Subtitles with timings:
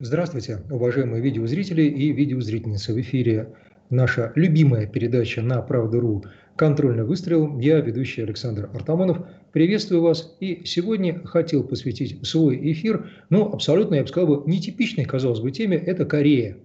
[0.00, 2.94] Здравствуйте, уважаемые видеозрители и видеозрительницы.
[2.94, 3.48] В эфире
[3.90, 6.22] наша любимая передача на Правда.ру
[6.54, 7.58] «Контрольный выстрел».
[7.58, 9.26] Я, ведущий Александр Артамонов.
[9.50, 10.36] Приветствую вас.
[10.38, 15.76] И сегодня хотел посвятить свой эфир, ну, абсолютно, я бы сказал, нетипичной, казалось бы, теме–
[15.86, 16.58] это Корея.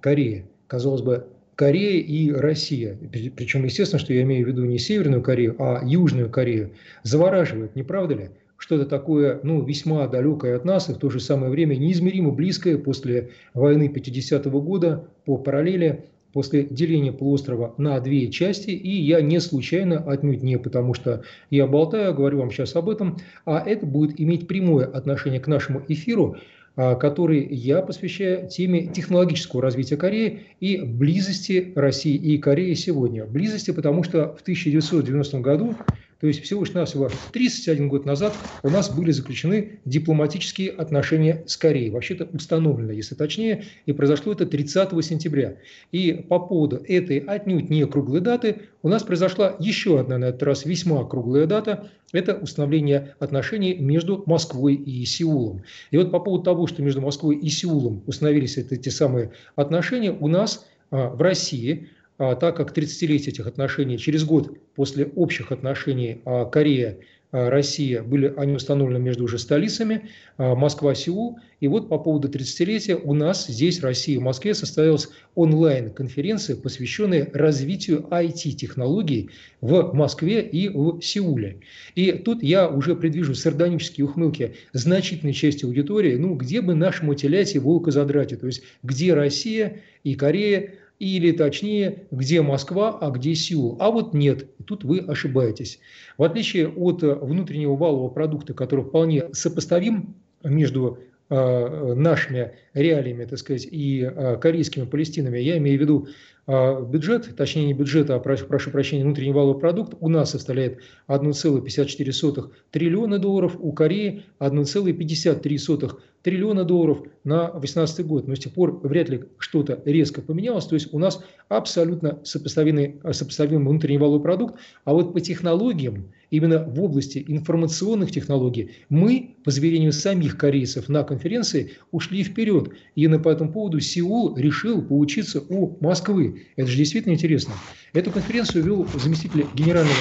[0.00, 0.46] Корея.
[0.66, 1.26] Казалось бы,
[1.56, 2.96] Корея и Россия.
[3.36, 6.70] Причем, естественно, что я имею в виду не Северную Корею, а Южную Корею.
[7.02, 8.30] Завораживает, не правда ли?
[8.62, 12.78] Что-то такое ну, весьма далекое от нас и в то же самое время неизмеримо близкое
[12.78, 19.40] после войны 50-го года по параллели после деления полуострова на две части, и я не
[19.40, 24.20] случайно, отнюдь не потому, что я болтаю, говорю вам сейчас об этом, а это будет
[24.20, 26.36] иметь прямое отношение к нашему эфиру,
[26.76, 33.26] а, который я посвящаю теме технологического развития Кореи и близости России и Кореи сегодня.
[33.26, 35.74] Близости, потому что в 1990 году
[36.22, 41.56] то есть всего лишь навсего 31 год назад у нас были заключены дипломатические отношения с
[41.56, 41.90] Кореей.
[41.90, 45.56] Вообще-то установлено, если точнее, и произошло это 30 сентября.
[45.90, 50.44] И по поводу этой отнюдь не круглой даты у нас произошла еще одна, на этот
[50.44, 51.90] раз весьма круглая дата.
[52.12, 55.64] Это установление отношений между Москвой и Сеулом.
[55.90, 60.28] И вот по поводу того, что между Москвой и Сеулом установились эти самые отношения, у
[60.28, 66.44] нас а, в России– так как 30-летие этих отношений через год после общих отношений а,
[66.44, 66.98] Корея
[67.30, 71.38] а, Россия были они установлены между уже столицами Москва, Сеул.
[71.60, 78.06] И вот по поводу 30-летия у нас здесь, России, в Москве, состоялась онлайн-конференция, посвященная развитию
[78.10, 81.60] IT-технологий в Москве и в Сеуле.
[81.94, 87.54] И тут я уже предвижу сардонические ухмылки значительной части аудитории, ну, где бы нашему телять
[87.54, 93.34] и волка задрать, то есть где Россия и Корея или точнее, где Москва, а где
[93.34, 93.76] Сеул.
[93.80, 95.80] А вот нет, тут вы ошибаетесь.
[96.16, 100.98] В отличие от э, внутреннего валового продукта, который вполне сопоставим между
[101.28, 106.08] э, нашими реалиями, так сказать, и э, корейскими палестинами, я имею в виду
[106.46, 113.18] бюджет, точнее не бюджет, а прошу, прощения, внутренний валовый продукт у нас составляет 1,54 триллиона
[113.18, 118.28] долларов, у Кореи 1,53 триллиона долларов на 2018 год.
[118.28, 120.66] Но с тех пор вряд ли что-то резко поменялось.
[120.66, 124.56] То есть у нас абсолютно сопоставимый, сопоставимый внутренний валовый продукт.
[124.84, 131.02] А вот по технологиям именно в области информационных технологий мы, по заверению самих корейцев на
[131.02, 132.70] конференции, ушли вперед.
[132.94, 136.31] И по этому поводу Сеул решил поучиться у Москвы.
[136.56, 137.54] Это же действительно интересно.
[137.92, 139.94] Эту конференцию вел заместитель генерального,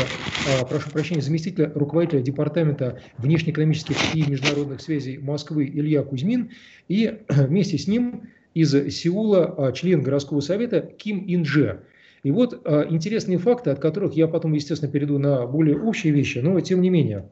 [0.47, 6.51] а, прошу прощения, заместитель руководителя департамента внешнеэкономических и международных связей Москвы Илья Кузьмин.
[6.87, 11.83] И вместе с ним из Сеула а, член городского совета Ким Инже.
[12.23, 16.39] И вот а, интересные факты, от которых я потом, естественно, перейду на более общие вещи,
[16.39, 17.29] но тем не менее.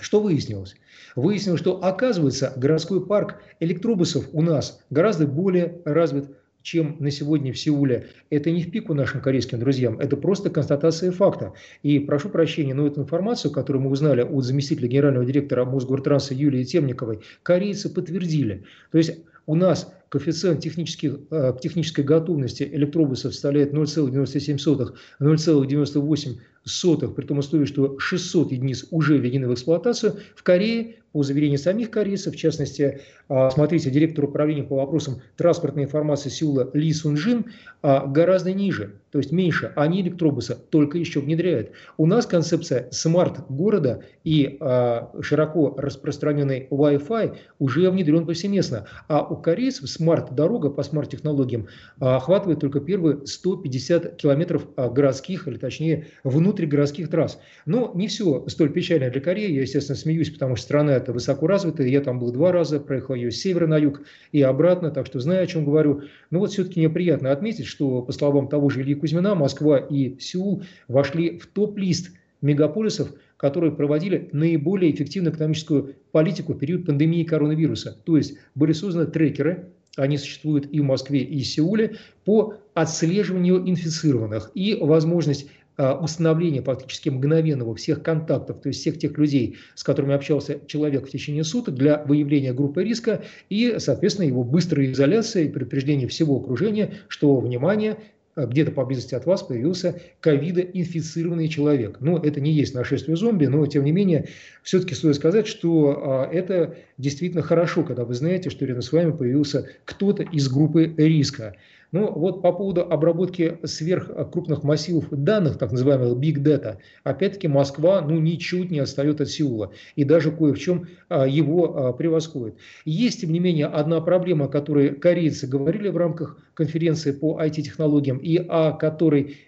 [0.00, 0.76] Что выяснилось?
[1.16, 6.26] Выяснилось, что оказывается городской парк электробусов у нас гораздо более развит,
[6.62, 8.08] чем на сегодня в Сеуле.
[8.30, 11.52] Это не в пику нашим корейским друзьям, это просто констатация факта.
[11.82, 16.64] И прошу прощения, но эту информацию, которую мы узнали от заместителя генерального директора Мосгортранса Юлии
[16.64, 18.64] Темниковой, корейцы подтвердили.
[18.90, 27.38] То есть у нас коэффициент технических, э, технической готовности электробусов составляет 0,97, 0,98, при том
[27.38, 30.16] условии, что 600 единиц уже введены в эксплуатацию.
[30.34, 35.84] В Корее по заверению самих корейцев, в частности, а, смотрите, директор управления по вопросам транспортной
[35.84, 37.46] информации Сеула Ли Сунжин
[37.82, 39.72] а, гораздо ниже, то есть меньше.
[39.74, 41.70] Они электробуса только еще внедряют.
[41.96, 48.86] У нас концепция смарт-города и а, широко распространенный Wi-Fi уже внедрен повсеместно.
[49.08, 51.66] А у корейцев смарт-дорога по смарт-технологиям
[51.98, 57.38] охватывает только первые 150 километров городских, или точнее внутригородских трасс.
[57.66, 59.52] Но не все столь печально для Кореи.
[59.52, 61.88] Я, естественно, смеюсь, потому что страна это высоко развитая.
[61.88, 65.20] Я там был два раза, проехал ее с севера на юг и обратно, так что
[65.20, 66.02] знаю, о чем говорю.
[66.30, 70.18] Но вот все-таки мне приятно отметить, что, по словам того же Ильи Кузьмина, Москва и
[70.20, 77.96] Сеул вошли в топ-лист мегаполисов, которые проводили наиболее эффективную экономическую политику в период пандемии коронавируса.
[78.04, 79.70] То есть были созданы трекеры,
[80.02, 85.48] они существуют и в Москве, и в Сеуле, по отслеживанию инфицированных и возможность
[85.80, 91.06] а, установления практически мгновенного всех контактов, то есть всех тех людей, с которыми общался человек
[91.06, 96.36] в течение суток для выявления группы риска и, соответственно, его быстрая изоляция и предупреждение всего
[96.40, 97.98] окружения, что, внимание,
[98.46, 101.98] где-то поблизости от вас появился ковидоинфицированный человек.
[102.00, 104.28] Ну, это не есть нашествие зомби, но, тем не менее,
[104.62, 109.12] все-таки стоит сказать, что а, это действительно хорошо, когда вы знаете, что рядом с вами
[109.12, 111.54] появился кто-то из группы риска.
[111.90, 118.18] Ну вот по поводу обработки сверхкрупных массивов данных, так называемых big data, опять-таки Москва ну
[118.18, 122.56] ничуть не отстает от Сеула и даже кое в чем а, его а, превосходит.
[122.84, 128.18] Есть, тем не менее, одна проблема, о которой корейцы говорили в рамках конференции по IT-технологиям
[128.18, 129.38] и о которой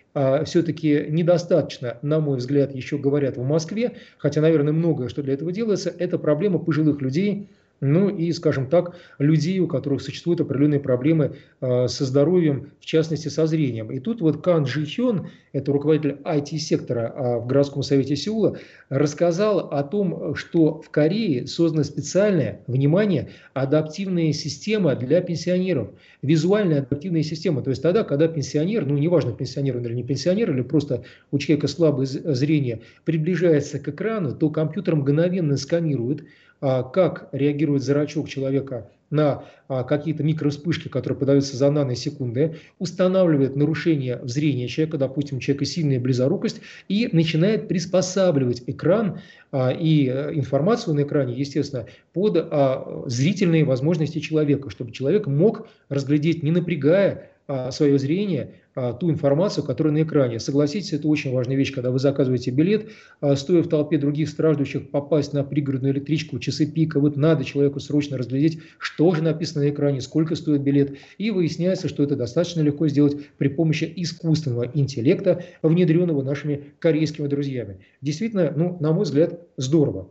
[0.45, 5.53] все-таки недостаточно, на мой взгляд, еще говорят в Москве, хотя, наверное, многое, что для этого
[5.53, 7.49] делается, это проблема пожилых людей,
[7.81, 13.29] ну и, скажем так, людей, у которых существуют определенные проблемы э, со здоровьем, в частности
[13.29, 13.91] со зрением.
[13.91, 18.59] И тут вот Кан Джи Хён, это руководитель IT-сектора э, в городском совете Сеула,
[18.91, 25.91] рассказал о том, что в Корее создана специальная, внимание, адаптивная система для пенсионеров.
[26.23, 27.63] Визуальная адаптивная система.
[27.63, 31.39] То есть тогда, когда пенсионер, ну неважно, пенсионер он или не пенсионер, или просто у
[31.39, 38.89] человека слабое зрение, приближается к экрану, то компьютер мгновенно сканирует, а, как реагирует зрачок человека
[39.11, 45.41] на а, какие-то микроспышки, которые подаются за наносекунды, устанавливает нарушение в зрении человека, допустим, у
[45.41, 49.21] человека сильная близорукость, и начинает приспосабливать экран
[49.51, 52.31] а, и э, информацию на экране, естественно, под
[53.07, 57.31] зрительные возможности человека, чтобы человек мог разглядеть, не напрягая
[57.71, 60.39] свое зрение, а, ту информацию, которая на экране.
[60.39, 64.91] Согласитесь, это очень важная вещь, когда вы заказываете билет, а, стоя в толпе других страждущих,
[64.91, 69.65] попасть на пригородную электричку в часы пика, вот надо человеку срочно разглядеть, что же написано
[69.65, 74.71] на экране, сколько стоит билет, и выясняется, что это достаточно легко сделать при помощи искусственного
[74.73, 77.79] интеллекта, внедренного нашими корейскими друзьями.
[78.01, 80.11] Действительно, ну, на мой взгляд, здорово.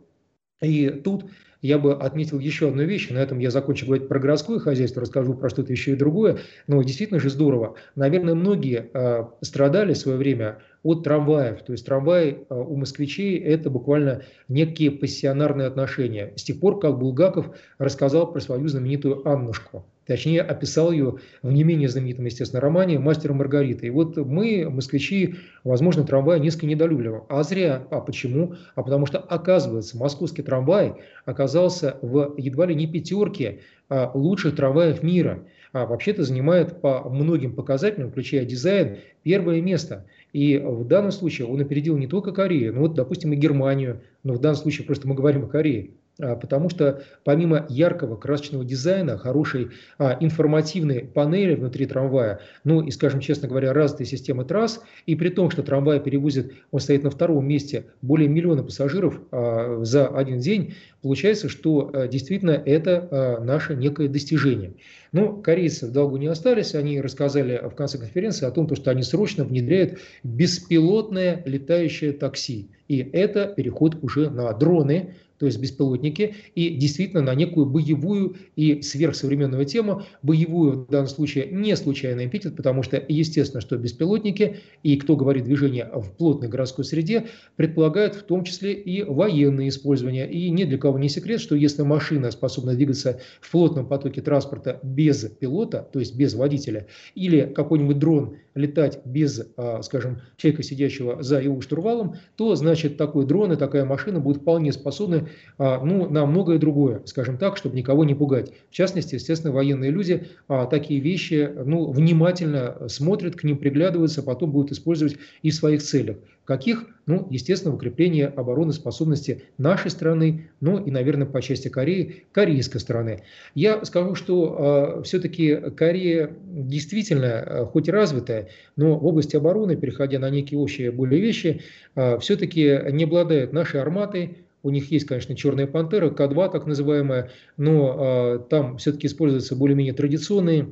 [0.60, 1.24] И тут
[1.62, 5.34] я бы отметил еще одну вещь, на этом я закончу говорить про городское хозяйство, расскажу
[5.34, 7.74] про что-то еще и другое, но действительно же здорово.
[7.94, 13.38] Наверное, многие э, страдали в свое время от трамваев, то есть трамвай э, у москвичей
[13.38, 16.32] это буквально некие пассионарные отношения.
[16.36, 19.84] С тех пор, как Булгаков рассказал про свою знаменитую Аннушку.
[20.10, 23.86] Точнее, описал ее в не менее знаменитом, естественно, романе «Мастер Маргарита».
[23.86, 27.22] И вот мы, москвичи, возможно, трамвай несколько недолюбливаем.
[27.28, 27.86] А зря.
[27.92, 28.56] А почему?
[28.74, 30.94] А потому что, оказывается, московский трамвай
[31.26, 33.79] оказался в едва ли не пятерке а,
[34.14, 35.44] лучших трамваев мира.
[35.72, 40.06] А вообще-то занимает по многим показателям, включая дизайн, первое место.
[40.32, 44.34] И в данном случае он опередил не только Корею, но вот, допустим, и Германию, но
[44.34, 45.90] в данном случае просто мы говорим о Корее.
[46.22, 49.68] А, потому что помимо яркого красочного дизайна, хорошей
[49.98, 55.28] а, информативной панели внутри трамвая, ну и, скажем честно говоря, развитая система трасс, и при
[55.28, 60.38] том, что трамвай перевозит, он стоит на втором месте, более миллиона пассажиров а, за один
[60.38, 64.74] день, получается, что а, действительно это а, наше некое достижение.
[65.12, 69.02] Но корейцы в долгу не остались, они рассказали в конце конференции о том, что они
[69.02, 72.68] срочно внедряют беспилотное летающее такси.
[72.88, 78.82] И это переход уже на дроны, то есть беспилотники, и действительно на некую боевую и
[78.82, 84.96] сверхсовременную тему, боевую в данном случае не случайный эпитет, потому что естественно, что беспилотники и
[84.98, 90.30] кто говорит движение в плотной городской среде, предполагают в том числе и военное использование.
[90.30, 94.78] И ни для кого не секрет, что если машина способна двигаться в плотном потоке транспорта
[94.82, 101.22] без пилота, то есть без водителя, или какой-нибудь дрон летать без, а, скажем, человека, сидящего
[101.22, 106.08] за его штурвалом, то значит такой дрон и такая машина будут вполне способны а, ну,
[106.08, 108.52] на многое другое, скажем так, чтобы никого не пугать.
[108.70, 114.50] В частности, естественно, военные люди а, такие вещи ну, внимательно смотрят, к ним приглядываются, потом
[114.50, 116.16] будут использовать и в своих целях.
[116.50, 116.86] Каких?
[117.06, 123.22] Ну, естественно, укрепление обороноспособности нашей страны, ну и, наверное, по части Кореи, корейской страны.
[123.54, 130.18] Я скажу, что э, все-таки Корея действительно, э, хоть развитая, но в области обороны, переходя
[130.18, 131.60] на некие общие более вещи,
[131.94, 137.30] э, все-таки не обладает нашей арматой, у них есть, конечно, черная пантера, К2 так называемая,
[137.58, 140.70] но э, там все-таки используются более-менее традиционные,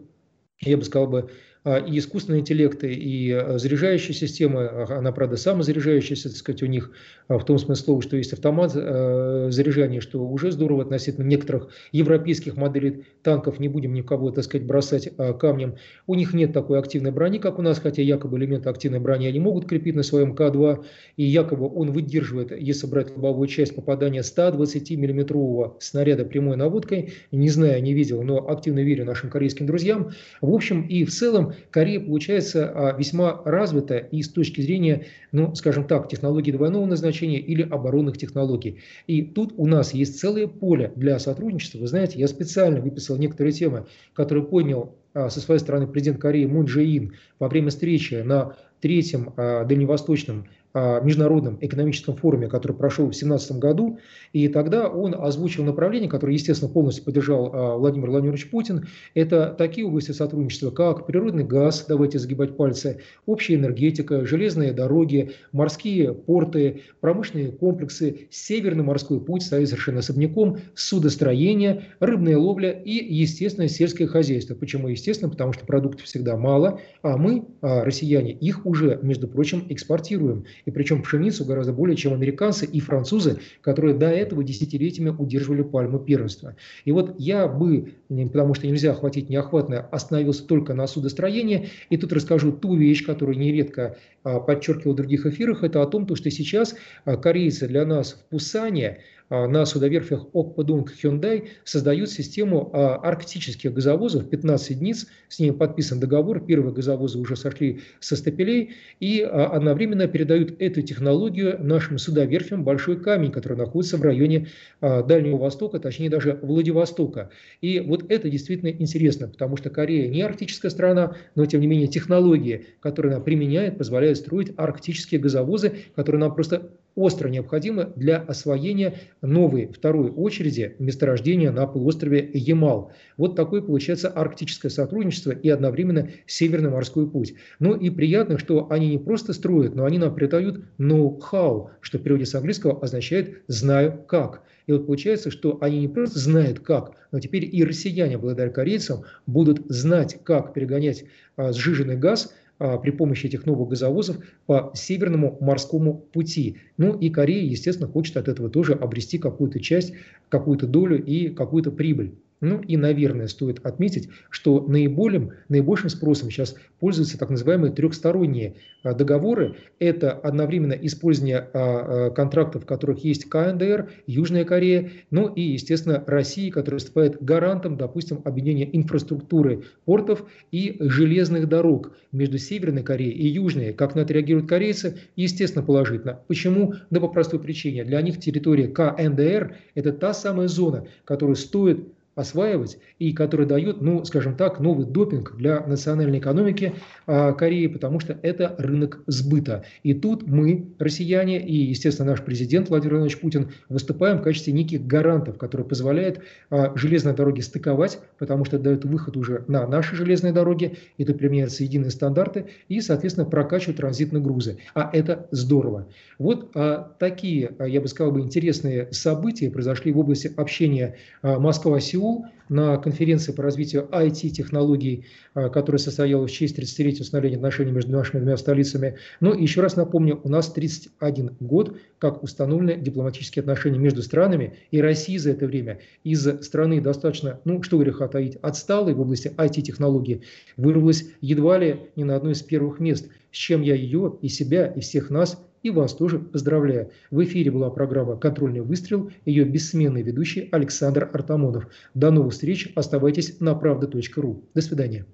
[0.61, 1.28] я бы сказал бы, а,
[1.76, 6.92] и искусственные интеллекты, и а, заряжающая система, а, она, правда, самозаряжающаяся, так сказать, у них
[7.28, 13.58] в том смысле, что есть автомат заряжания, что уже здорово относительно некоторых европейских моделей танков,
[13.58, 15.76] не будем никого, так сказать, бросать камнем.
[16.06, 19.40] У них нет такой активной брони, как у нас, хотя якобы элементы активной брони они
[19.40, 20.84] могут крепить на своем К-2,
[21.16, 27.50] и якобы он выдерживает, если брать лобовую часть попадания 120 миллиметрового снаряда прямой наводкой, не
[27.50, 30.12] знаю, не видел, но активно верю нашим корейским друзьям.
[30.40, 35.54] В общем и в целом Корея получается а, весьма развита и с точки зрения, ну,
[35.54, 38.78] скажем так, технологий двойного назначения или оборонных технологий.
[39.06, 41.78] И тут у нас есть целое поле для сотрудничества.
[41.78, 46.44] Вы знаете, я специально выписал некоторые темы, которые поднял а, со своей стороны президент Кореи
[46.46, 53.06] Мун Джэ Ин во время встречи на третьем а, дальневосточном международном экономическом форуме, который прошел
[53.06, 53.98] в 2017 году,
[54.32, 58.87] и тогда он озвучил направление, которое, естественно, полностью поддержал а, Владимир Владимирович Путин.
[59.14, 66.12] Это такие области сотрудничества, как природный газ, давайте загибать пальцы, общая энергетика, железные дороги, морские
[66.12, 74.06] порты, промышленные комплексы, Северный морской путь стоит совершенно особняком, судостроение, рыбная ловля и, естественно, сельское
[74.06, 74.54] хозяйство.
[74.54, 75.30] Почему естественно?
[75.30, 81.00] Потому что продуктов всегда мало, а мы, россияне, их уже, между прочим, экспортируем и причем
[81.00, 86.56] пшеницу гораздо более, чем американцы и французы, которые до этого десятилетиями удерживали пальму первенства.
[86.84, 92.12] И вот я бы, потому что нельзя охватить неохватное, остановился только на судостроении, и тут
[92.12, 96.76] расскажу ту вещь, которую нередко а, подчеркивал в других эфирах, это о том, что сейчас
[97.06, 98.98] а, корейцы для нас в Пусане
[99.30, 106.44] на судоверфях Окпадунг Hyundai создают систему а, арктических газовозов, 15 единиц, с ними подписан договор,
[106.44, 112.64] первые газовозы уже сошли со стапелей, и а, одновременно передают эту технологию нашим судоверфям.
[112.64, 114.49] «Большой камень», который находится в районе
[114.80, 117.30] Дальнего Востока, точнее даже Владивостока.
[117.61, 121.88] И вот это действительно интересно, потому что Корея не арктическая страна, но тем не менее
[121.88, 128.94] технологии, которые она применяет, позволяют строить арктические газовозы, которые нам просто остро необходимы для освоения
[129.22, 132.92] новой второй очереди месторождения на полуострове Ямал.
[133.16, 137.34] Вот такое получается арктическое сотрудничество и одновременно Северный морской путь.
[137.60, 142.02] Ну и приятно, что они не просто строят, но они нам придают ноу-хау, что в
[142.02, 144.42] переводе с английского означает «знаю как».
[144.66, 149.04] И вот получается, что они не просто знают как, но теперь и россияне, благодаря корейцам,
[149.26, 151.04] будут знать, как перегонять
[151.36, 156.58] а, сжиженный газ при помощи этих новых газовозов по Северному морскому пути.
[156.76, 159.94] Ну и Корея, естественно, хочет от этого тоже обрести какую-то часть,
[160.28, 162.14] какую-то долю и какую-то прибыль.
[162.40, 168.54] Ну и, наверное, стоит отметить, что наиболее, наибольшим спросом сейчас пользуются так называемые трехсторонние
[168.85, 169.57] а, договоры.
[169.80, 176.04] Это одновременно использование а, а, контрактов, в которых есть КНДР, Южная Корея, ну и, естественно,
[176.07, 183.26] Россия, которая выступает гарантом, допустим, объединения инфраструктуры портов и железных дорог между Северной Кореей и
[183.26, 183.73] Южной.
[183.73, 184.99] Как на это реагируют корейцы?
[185.16, 186.21] Естественно, положительно.
[186.28, 186.75] Почему?
[186.90, 187.85] Да по простой причине.
[187.85, 194.04] Для них территория КНДР– это та самая зона, которую стоит осваивать и который дает, ну,
[194.04, 196.75] скажем так, новый допинг для национальной экономики
[197.06, 199.64] э, Кореи, потому что это рынок сбыта.
[199.84, 204.84] И тут мы, россияне, и, естественно, наш президент Владимир Владимирович Путин выступаем в качестве неких
[204.84, 206.20] гарантов, которые позволяют
[206.50, 211.18] э, железные дороги стыковать, потому что дают выход уже на наши железные дороги, и тут
[211.18, 214.58] применяются единые стандарты, и, соответственно, прокачивают транзитные грузы.
[214.75, 215.87] А это здорово.
[216.18, 222.07] Вот э, такие, я бы сказал, бы интересные события произошли в области общения э, Москва-Сеул
[222.08, 227.92] Сеул на конференции по развитию IT-технологий, а, которая состоялась в честь 30-летия установления отношений между
[227.92, 228.96] нашими двумя столицами.
[229.20, 234.54] Но ну, еще раз напомню, у нас 31 год, как установлены дипломатические отношения между странами,
[234.70, 239.30] и Россия за это время из страны достаточно, ну что греха таить, отсталой в области
[239.36, 240.22] IT-технологий,
[240.56, 244.68] вырвалась едва ли не на одно из первых мест, с чем я ее и себя,
[244.68, 246.90] и всех нас и вас тоже поздравляю.
[247.10, 251.68] В эфире была программа «Контрольный выстрел», ее бессменный ведущий Александр Артамонов.
[251.94, 254.44] До новых встреч, оставайтесь на правда.ру.
[254.54, 255.06] До свидания.